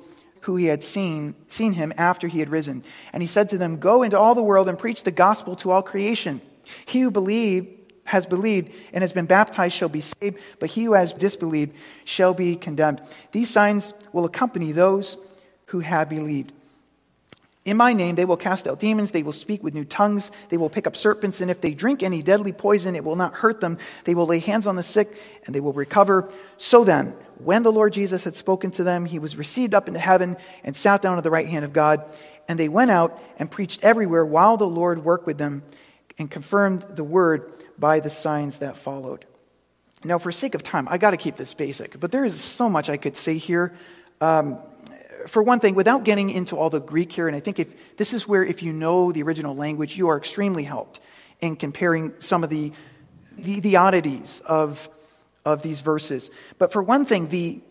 [0.47, 2.81] who he had seen, seen him after he had risen.
[3.11, 5.71] And he said to them, Go into all the world and preach the gospel to
[5.71, 6.39] all creation.
[6.85, 7.67] He who believed
[8.05, 12.33] has believed and has been baptized shall be saved, but he who has disbelieved shall
[12.33, 13.01] be condemned.
[13.33, 15.17] These signs will accompany those
[15.65, 16.53] who have believed.
[17.67, 19.11] In my name, they will cast out demons.
[19.11, 20.31] They will speak with new tongues.
[20.47, 21.41] They will pick up serpents.
[21.41, 23.77] And if they drink any deadly poison, it will not hurt them.
[24.05, 25.13] They will lay hands on the sick
[25.45, 26.31] and they will recover.
[26.55, 29.99] So then, when the Lord Jesus had spoken to them, he was received up into
[29.99, 32.09] heaven and sat down at the right hand of God.
[32.47, 35.63] And they went out and preached everywhere while the Lord worked with them
[36.17, 39.25] and confirmed the word by the signs that followed.
[40.05, 42.69] Now, for sake of time, I got to keep this basic, but there is so
[42.69, 43.73] much I could say here.
[44.21, 44.57] Um,
[45.27, 48.13] for one thing, without getting into all the Greek here, and I think if this
[48.13, 50.99] is where if you know the original language, you are extremely helped
[51.39, 52.71] in comparing some of the,
[53.37, 54.89] the, the oddities of,
[55.45, 56.31] of these verses.
[56.57, 57.61] But for one thing, the,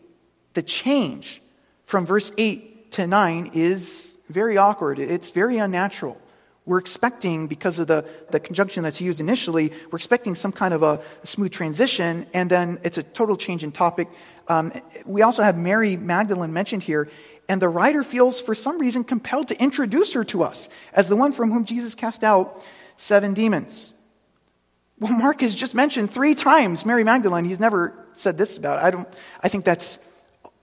[0.53, 1.43] the change
[1.85, 4.99] from verse 8 to 9 is very awkward.
[4.99, 6.21] It's very unnatural.
[6.65, 10.83] We're expecting, because of the, the conjunction that's used initially, we're expecting some kind of
[10.83, 14.09] a, a smooth transition, and then it's a total change in topic.
[14.49, 14.73] Um,
[15.05, 17.09] we also have Mary Magdalene mentioned here,
[17.49, 21.17] and the writer feels, for some reason, compelled to introduce her to us as the
[21.17, 22.63] one from whom Jesus cast out
[22.97, 23.93] seven demons.
[24.99, 27.45] Well, Mark has just mentioned three times Mary Magdalene.
[27.45, 28.87] He's never said this about it.
[28.87, 29.09] I, don't,
[29.43, 29.99] I think that's,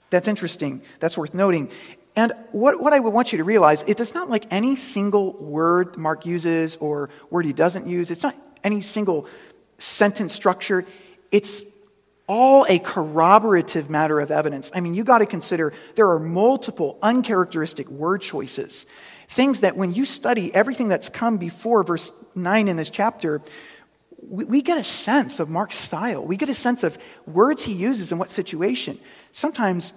[0.09, 0.81] that's interesting.
[0.99, 1.69] That's worth noting.
[2.15, 5.97] And what, what I would want you to realize, it's not like any single word
[5.97, 8.11] Mark uses or word he doesn't use.
[8.11, 9.27] It's not any single
[9.77, 10.85] sentence structure.
[11.31, 11.63] It's
[12.33, 14.71] all a corroborative matter of evidence.
[14.73, 18.87] I mean, you got to consider there are multiple uncharacteristic word choices.
[19.27, 23.43] Things that when you study everything that's come before verse 9 in this chapter,
[24.23, 26.25] we, we get a sense of Mark's style.
[26.25, 28.97] We get a sense of words he uses in what situation.
[29.31, 29.93] Sometimes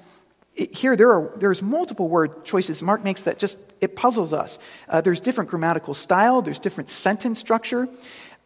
[0.53, 4.59] here there are there's multiple word choices Mark makes that just it puzzles us.
[4.91, 7.89] Uh, there's different grammatical style, there's different sentence structure,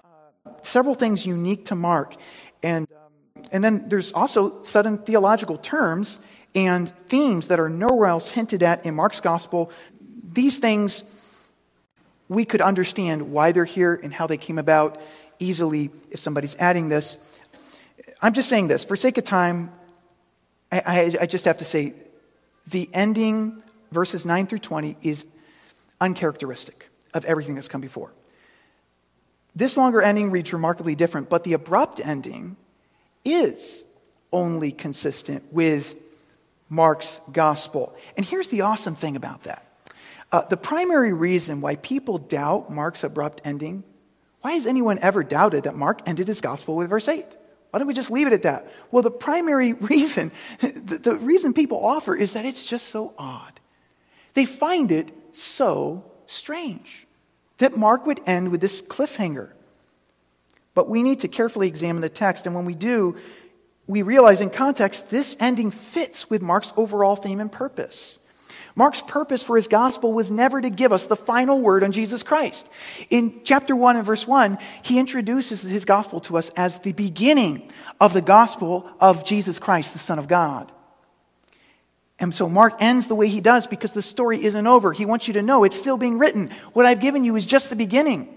[0.04, 2.14] uh, several things unique to Mark.
[2.62, 2.86] And
[3.52, 6.20] and then there's also sudden theological terms
[6.54, 9.70] and themes that are nowhere else hinted at in Mark's gospel.
[10.32, 11.04] These things,
[12.28, 15.00] we could understand why they're here and how they came about
[15.38, 17.16] easily if somebody's adding this.
[18.22, 18.84] I'm just saying this.
[18.84, 19.70] For sake of time,
[20.70, 21.94] I, I, I just have to say
[22.66, 25.24] the ending, verses 9 through 20, is
[26.00, 28.12] uncharacteristic of everything that's come before.
[29.56, 32.56] This longer ending reads remarkably different, but the abrupt ending
[33.24, 33.82] is
[34.32, 35.94] only consistent with
[36.68, 37.94] Mark's gospel.
[38.16, 39.66] And here's the awesome thing about that
[40.32, 43.82] uh, the primary reason why people doubt Mark's abrupt ending,
[44.42, 47.26] why has anyone ever doubted that Mark ended his gospel with verse 8?
[47.70, 48.72] Why don't we just leave it at that?
[48.90, 50.30] Well, the primary reason,
[50.60, 53.60] the, the reason people offer is that it's just so odd.
[54.34, 57.06] They find it so strange
[57.58, 59.50] that Mark would end with this cliffhanger.
[60.74, 63.16] But we need to carefully examine the text, and when we do,
[63.86, 68.18] we realize in context this ending fits with Mark's overall theme and purpose.
[68.76, 72.22] Mark's purpose for his gospel was never to give us the final word on Jesus
[72.22, 72.68] Christ.
[73.10, 77.68] In chapter 1 and verse 1, he introduces his gospel to us as the beginning
[78.00, 80.70] of the gospel of Jesus Christ, the Son of God.
[82.20, 84.92] And so Mark ends the way he does because the story isn't over.
[84.92, 86.50] He wants you to know it's still being written.
[86.72, 88.36] What I've given you is just the beginning.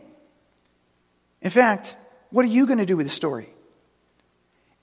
[1.41, 1.97] In fact,
[2.33, 3.47] what are you going to do with the story?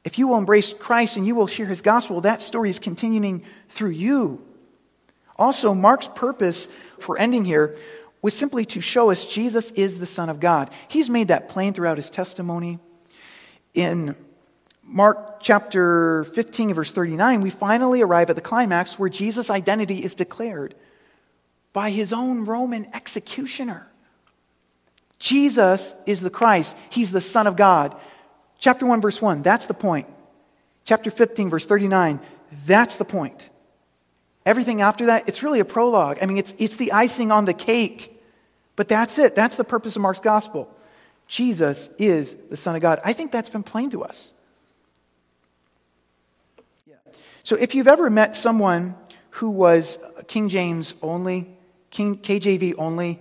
[0.05, 3.43] If you will embrace Christ and you will share his gospel, that story is continuing
[3.69, 4.41] through you.
[5.35, 6.69] Also, Mark's purpose
[7.01, 7.77] for ending here
[8.23, 10.71] was simply to show us Jesus is the Son of God.
[10.87, 12.79] He's made that plain throughout his testimony.
[13.75, 14.15] In
[14.85, 20.15] Mark chapter 15, verse 39, we finally arrive at the climax where Jesus' identity is
[20.15, 20.77] declared
[21.73, 23.90] by his own Roman executioner.
[25.21, 27.95] Jesus is the Christ, he's the Son of God.
[28.59, 30.09] Chapter 1, verse 1, that's the point.
[30.85, 32.19] Chapter 15, verse 39,
[32.67, 33.49] that's the point.
[34.45, 36.19] Everything after that, it's really a prologue.
[36.21, 38.17] I mean, it's, it's the icing on the cake.
[38.81, 39.35] But that's it.
[39.35, 40.75] That's the purpose of Mark's gospel.
[41.27, 42.99] Jesus is the Son of God.
[43.05, 44.33] I think that's been plain to us.
[46.87, 46.95] Yeah.
[47.43, 48.95] So if you've ever met someone
[49.33, 49.99] who was
[50.29, 51.47] King James only,
[51.91, 53.21] King, KJV only,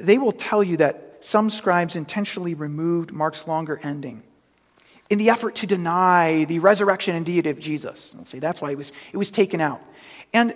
[0.00, 4.22] they will tell you that some scribes intentionally removed Mark's longer ending
[5.10, 8.14] in the effort to deny the resurrection and deity of Jesus.
[8.16, 9.82] Let's see, that's why it was, it was taken out.
[10.32, 10.54] And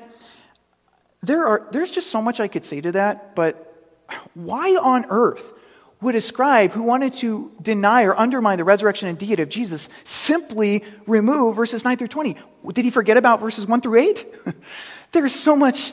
[1.23, 3.99] there are, there's just so much I could say to that, but
[4.35, 5.53] why on earth
[6.01, 9.89] would a scribe who wanted to deny or undermine the resurrection and deity of Jesus
[10.05, 12.37] simply remove verses 9 through 20?
[12.73, 14.27] Did he forget about verses 1 through 8?
[15.11, 15.93] There's so much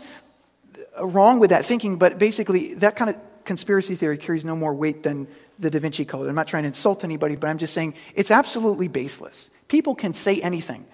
[1.01, 5.01] wrong with that thinking, but basically, that kind of conspiracy theory carries no more weight
[5.01, 5.27] than
[5.57, 6.29] the Da Vinci Code.
[6.29, 9.49] I'm not trying to insult anybody, but I'm just saying it's absolutely baseless.
[9.67, 10.85] People can say anything,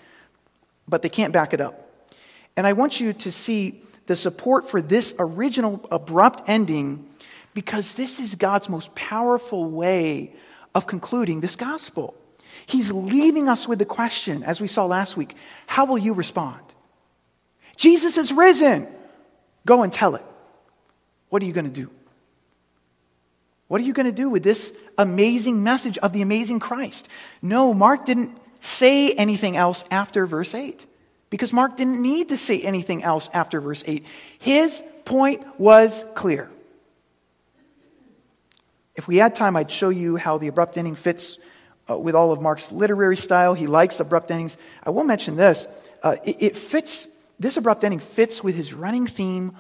[0.88, 1.90] but they can't back it up.
[2.56, 7.08] And I want you to see the support for this original abrupt ending
[7.54, 10.34] because this is God's most powerful way
[10.74, 12.16] of concluding this gospel.
[12.66, 15.36] He's leaving us with the question, as we saw last week
[15.68, 16.62] how will you respond?
[17.76, 18.88] Jesus is risen.
[19.66, 20.24] Go and tell it.
[21.30, 21.90] What are you going to do?
[23.74, 27.08] What are you going to do with this amazing message of the amazing Christ?
[27.42, 30.86] No, Mark didn't say anything else after verse 8
[31.32, 34.06] because Mark didn't need to say anything else after verse 8.
[34.38, 36.52] His point was clear.
[38.94, 41.40] If we had time, I'd show you how the abrupt ending fits
[41.90, 43.56] uh, with all of Mark's literary style.
[43.56, 44.56] He likes abrupt endings.
[44.84, 45.66] I will mention this.
[46.04, 47.08] Uh, it, it fits,
[47.40, 49.56] this abrupt ending fits with his running theme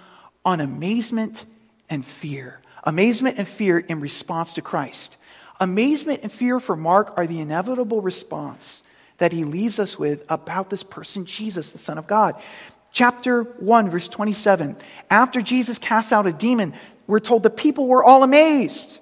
[0.45, 1.47] on amazement
[1.89, 2.59] and fear.
[2.84, 5.17] Amazement and fear in response to Christ.
[5.59, 8.84] Amazement and fear for Mark are the inevitable response
[9.17, 12.41] that he leaves us with about this person, Jesus, the Son of God.
[12.91, 14.75] Chapter 1, verse 27.
[15.09, 16.73] After Jesus casts out a demon,
[17.07, 18.99] we're told the people were all amazed.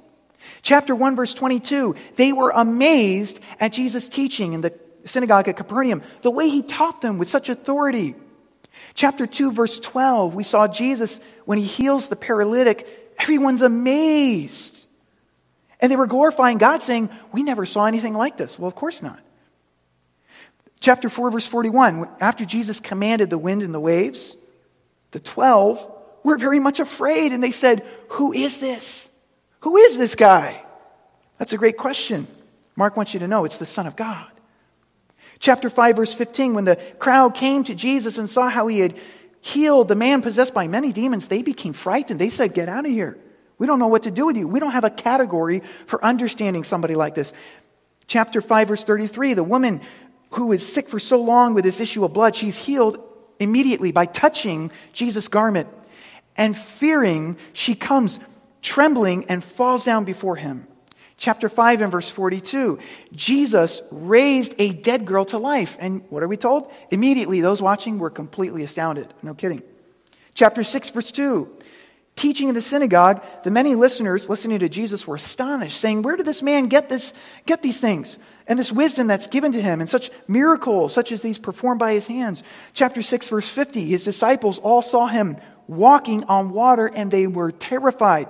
[0.62, 4.74] Chapter 1, verse 22, they were amazed at Jesus' teaching in the
[5.06, 8.16] synagogue at Capernaum, the way he taught them with such authority.
[8.94, 14.86] Chapter 2, verse 12, we saw Jesus when he heals the paralytic, everyone's amazed.
[15.80, 18.58] And they were glorifying God, saying, We never saw anything like this.
[18.60, 19.20] Well, of course not.
[20.80, 24.36] Chapter 4, verse 41, after Jesus commanded the wind and the waves,
[25.12, 25.92] the 12
[26.24, 29.12] were very much afraid and they said, Who is this?
[29.62, 30.64] Who is this guy?
[31.38, 32.28] That's a great question.
[32.76, 34.28] Mark wants you to know it's the Son of God.
[35.40, 38.96] Chapter 5, verse 15, when the crowd came to Jesus and saw how he had
[39.42, 42.20] healed the man possessed by many demons, they became frightened.
[42.20, 43.18] They said, Get out of here.
[43.58, 44.48] We don't know what to do with you.
[44.48, 47.34] We don't have a category for understanding somebody like this.
[48.08, 49.82] Chapter 5, verse 33, the woman
[50.32, 52.98] who is sick for so long with this issue of blood, she's healed
[53.40, 55.68] immediately by touching Jesus' garment.
[56.38, 58.20] And fearing, she comes
[58.62, 60.68] trembling, and falls down before him.
[61.22, 62.80] Chapter 5 and verse 42
[63.14, 65.78] Jesus raised a dead girl to life.
[65.80, 66.72] And what are we told?
[66.90, 69.14] Immediately, those watching were completely astounded.
[69.22, 69.62] No kidding.
[70.34, 71.48] Chapter 6, verse 2
[72.16, 76.26] Teaching in the synagogue, the many listeners listening to Jesus were astonished, saying, Where did
[76.26, 77.14] this man get, this,
[77.46, 78.18] get these things?
[78.48, 81.94] And this wisdom that's given to him, and such miracles, such as these performed by
[81.94, 82.42] his hands.
[82.74, 87.52] Chapter 6, verse 50 His disciples all saw him walking on water and they were
[87.52, 88.28] terrified.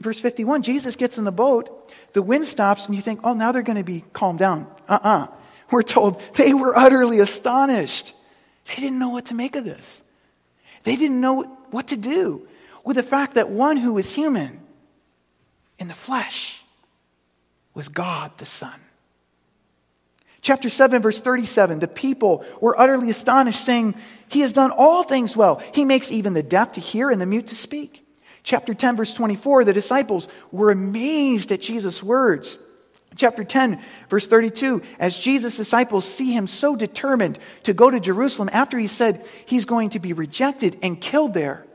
[0.00, 1.77] Verse 51 Jesus gets in the boat,
[2.18, 4.66] the wind stops, and you think, oh, now they're going to be calmed down.
[4.88, 5.08] Uh uh-uh.
[5.08, 5.26] uh.
[5.70, 8.12] we are told they were utterly astonished.
[8.66, 10.02] They didn't know what to make of this.
[10.82, 12.48] They didn't know what to do
[12.84, 14.58] with the fact that one who was human
[15.78, 16.64] in the flesh
[17.72, 18.80] was God the Son.
[20.40, 23.94] Chapter 7, verse 37 the people were utterly astonished, saying,
[24.26, 25.62] He has done all things well.
[25.72, 28.04] He makes even the deaf to hear and the mute to speak.
[28.48, 32.58] Chapter 10, verse 24 the disciples were amazed at Jesus' words.
[33.14, 33.78] Chapter 10,
[34.08, 38.86] verse 32, as Jesus' disciples see him so determined to go to Jerusalem after he
[38.86, 41.66] said he's going to be rejected and killed there,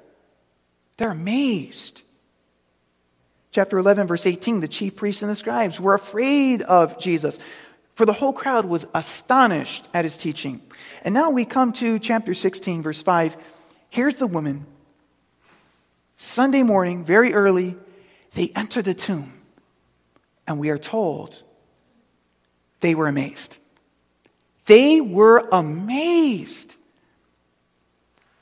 [0.97, 2.01] they're amazed.
[3.51, 7.37] Chapter 11, verse 18, the chief priests and the scribes were afraid of Jesus.
[7.93, 10.59] for the whole crowd was astonished at his teaching.
[11.03, 13.37] And now we come to chapter 16, verse 5.
[13.91, 14.65] Here's the woman.
[16.23, 17.75] Sunday morning, very early,
[18.33, 19.33] they enter the tomb.
[20.47, 21.43] And we are told
[22.79, 23.57] they were amazed.
[24.65, 26.73] They were amazed.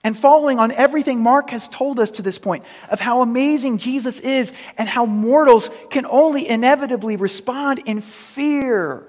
[0.03, 4.19] And following on everything Mark has told us to this point of how amazing Jesus
[4.19, 9.07] is and how mortals can only inevitably respond in fear.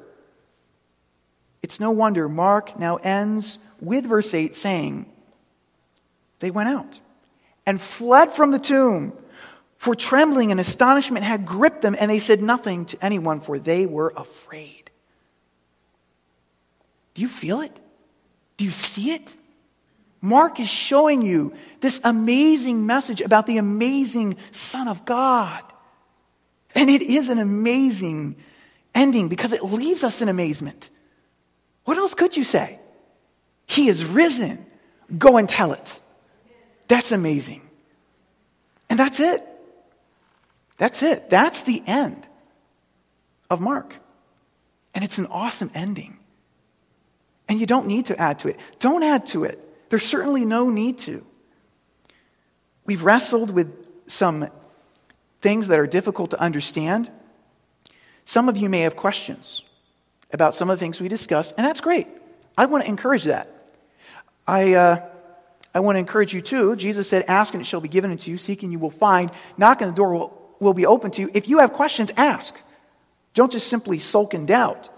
[1.63, 5.05] It's no wonder Mark now ends with verse 8 saying,
[6.39, 7.02] They went out
[7.67, 9.13] and fled from the tomb,
[9.79, 13.87] for trembling and astonishment had gripped them, and they said nothing to anyone, for they
[13.87, 14.91] were afraid.
[17.15, 17.77] Do you feel it?
[18.57, 19.35] Do you see it?
[20.21, 25.63] Mark is showing you this amazing message about the amazing Son of God.
[26.75, 28.37] And it is an amazing
[28.95, 30.91] ending because it leaves us in amazement.
[31.85, 32.79] What else could you say?
[33.67, 34.65] He is risen.
[35.19, 36.01] Go and tell it.
[36.93, 37.63] That's amazing.
[38.91, 39.43] And that's it.
[40.77, 41.31] That's it.
[41.31, 42.27] That's the end
[43.49, 43.97] of Mark.
[44.95, 46.19] And it's an awesome ending.
[47.49, 48.61] And you don't need to add to it.
[48.79, 49.59] Don't add to it.
[49.89, 51.25] There's certainly no need to.
[52.85, 53.75] We've wrestled with
[54.07, 54.51] some
[55.41, 57.11] things that are difficult to understand.
[58.27, 59.63] Some of you may have questions
[60.31, 62.07] about some of the things we discussed, and that's great.
[62.59, 63.49] I want to encourage that.
[64.47, 65.09] I, uh,
[65.75, 66.77] I want to encourage you too.
[66.77, 69.31] Jesus said, Ask and it shall be given unto you, seek and you will find,
[69.57, 71.31] knock and the door will, will be open to you.
[71.33, 72.55] If you have questions, ask.
[73.35, 74.91] Don't just simply sulk in doubt,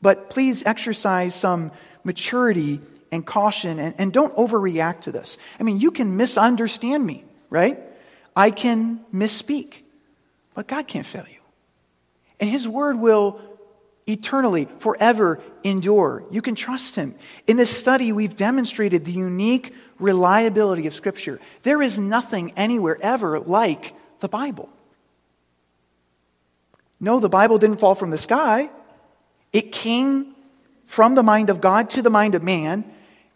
[0.00, 1.72] but please exercise some
[2.04, 2.80] maturity
[3.10, 5.36] and caution and, and don't overreact to this.
[5.58, 7.80] I mean, you can misunderstand me, right?
[8.36, 9.82] I can misspeak,
[10.54, 11.40] but God can't fail you.
[12.38, 13.40] And His word will
[14.08, 16.24] eternally, forever endure.
[16.30, 17.14] You can trust Him.
[17.46, 21.40] In this study, we've demonstrated the unique reliability of Scripture.
[21.62, 24.68] There is nothing anywhere ever like the Bible.
[27.00, 28.70] No, the Bible didn't fall from the sky.
[29.52, 30.34] It came
[30.86, 32.84] from the mind of God to the mind of man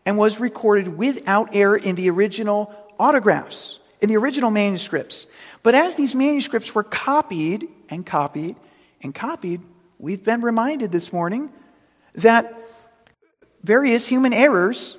[0.05, 5.27] and was recorded without error in the original autographs, in the original manuscripts.
[5.63, 8.57] But as these manuscripts were copied and copied
[9.01, 9.61] and copied,
[10.03, 11.49] we've been reminded this morning
[12.17, 12.61] that
[13.63, 14.99] various human errors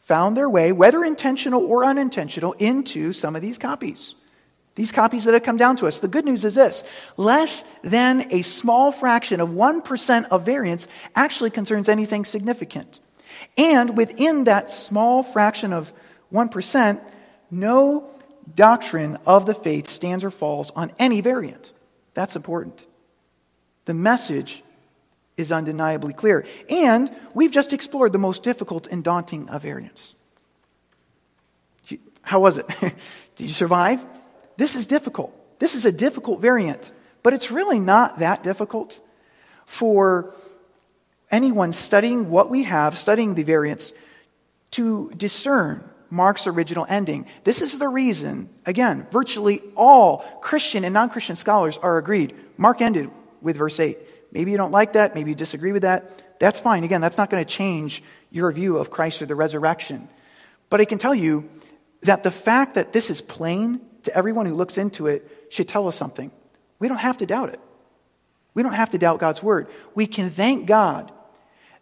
[0.00, 4.14] found their way, whether intentional or unintentional, into some of these copies.
[4.74, 5.98] These copies that have come down to us.
[5.98, 6.82] The good news is this
[7.16, 13.00] less than a small fraction of 1% of variants actually concerns anything significant.
[13.56, 15.92] And within that small fraction of
[16.32, 17.00] 1%,
[17.50, 18.08] no
[18.54, 21.72] doctrine of the faith stands or falls on any variant.
[22.14, 22.86] That's important.
[23.88, 24.62] The message
[25.38, 26.44] is undeniably clear.
[26.68, 30.14] And we've just explored the most difficult and daunting of variants.
[32.20, 32.66] How was it?
[33.36, 34.04] Did you survive?
[34.58, 35.32] This is difficult.
[35.58, 39.00] This is a difficult variant, but it's really not that difficult
[39.64, 40.34] for
[41.30, 43.94] anyone studying what we have, studying the variants,
[44.72, 47.24] to discern Mark's original ending.
[47.44, 52.34] This is the reason, again, virtually all Christian and non Christian scholars are agreed.
[52.58, 53.10] Mark ended
[53.40, 53.98] with verse 8.
[54.32, 56.38] Maybe you don't like that, maybe you disagree with that.
[56.38, 56.84] That's fine.
[56.84, 60.08] Again, that's not going to change your view of Christ or the resurrection.
[60.70, 61.48] But I can tell you
[62.02, 65.88] that the fact that this is plain to everyone who looks into it should tell
[65.88, 66.30] us something.
[66.78, 67.60] We don't have to doubt it.
[68.54, 69.68] We don't have to doubt God's word.
[69.94, 71.10] We can thank God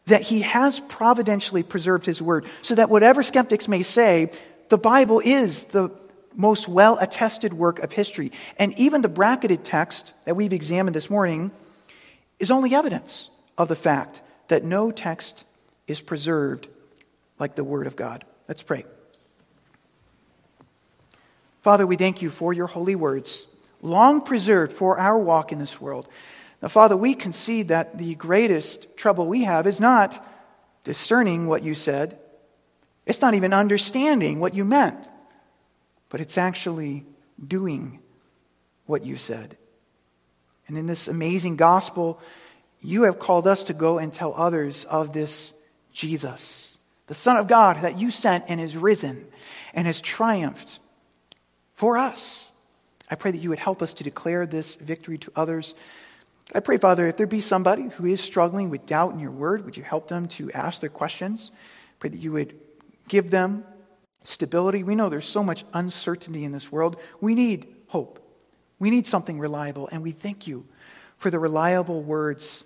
[0.07, 4.30] that he has providentially preserved his word so that whatever skeptics may say,
[4.68, 5.90] the Bible is the
[6.37, 8.30] most well attested work of history.
[8.59, 11.51] And even the bracketed text that we've examined this morning
[12.39, 15.45] is only evidence of the fact that no text
[15.87, 16.68] is preserved
[17.39, 18.24] like the Word of God.
[18.49, 18.84] Let's pray.
[21.62, 23.47] Father, we thank you for your holy words,
[23.82, 26.09] long preserved for our walk in this world.
[26.62, 30.24] Now, Father, we concede that the greatest trouble we have is not
[30.84, 32.18] discerning what you said,
[33.05, 35.09] it's not even understanding what you meant,
[36.16, 37.04] but it's actually
[37.46, 37.98] doing
[38.86, 39.54] what you said.
[40.66, 42.18] And in this amazing gospel,
[42.80, 45.52] you have called us to go and tell others of this
[45.92, 49.26] Jesus, the Son of God that you sent and is risen
[49.74, 50.78] and has triumphed
[51.74, 52.50] for us.
[53.10, 55.74] I pray that you would help us to declare this victory to others.
[56.54, 59.66] I pray, Father, if there be somebody who is struggling with doubt in your word,
[59.66, 61.50] would you help them to ask their questions?
[61.98, 62.58] Pray that you would
[63.06, 63.66] give them
[64.26, 64.82] stability.
[64.82, 66.96] We know there's so much uncertainty in this world.
[67.20, 68.22] We need hope.
[68.78, 70.66] We need something reliable, and we thank you
[71.16, 72.64] for the reliable words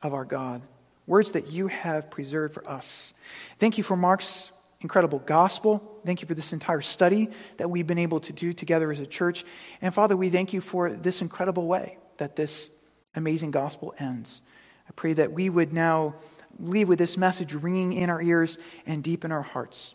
[0.00, 0.62] of our God,
[1.06, 3.12] words that you have preserved for us.
[3.58, 4.50] Thank you for Mark's
[4.80, 6.00] incredible gospel.
[6.04, 9.06] Thank you for this entire study that we've been able to do together as a
[9.06, 9.44] church.
[9.80, 12.70] And Father, we thank you for this incredible way that this
[13.14, 14.42] amazing gospel ends.
[14.88, 16.14] I pray that we would now
[16.58, 19.94] leave with this message ringing in our ears and deep in our hearts.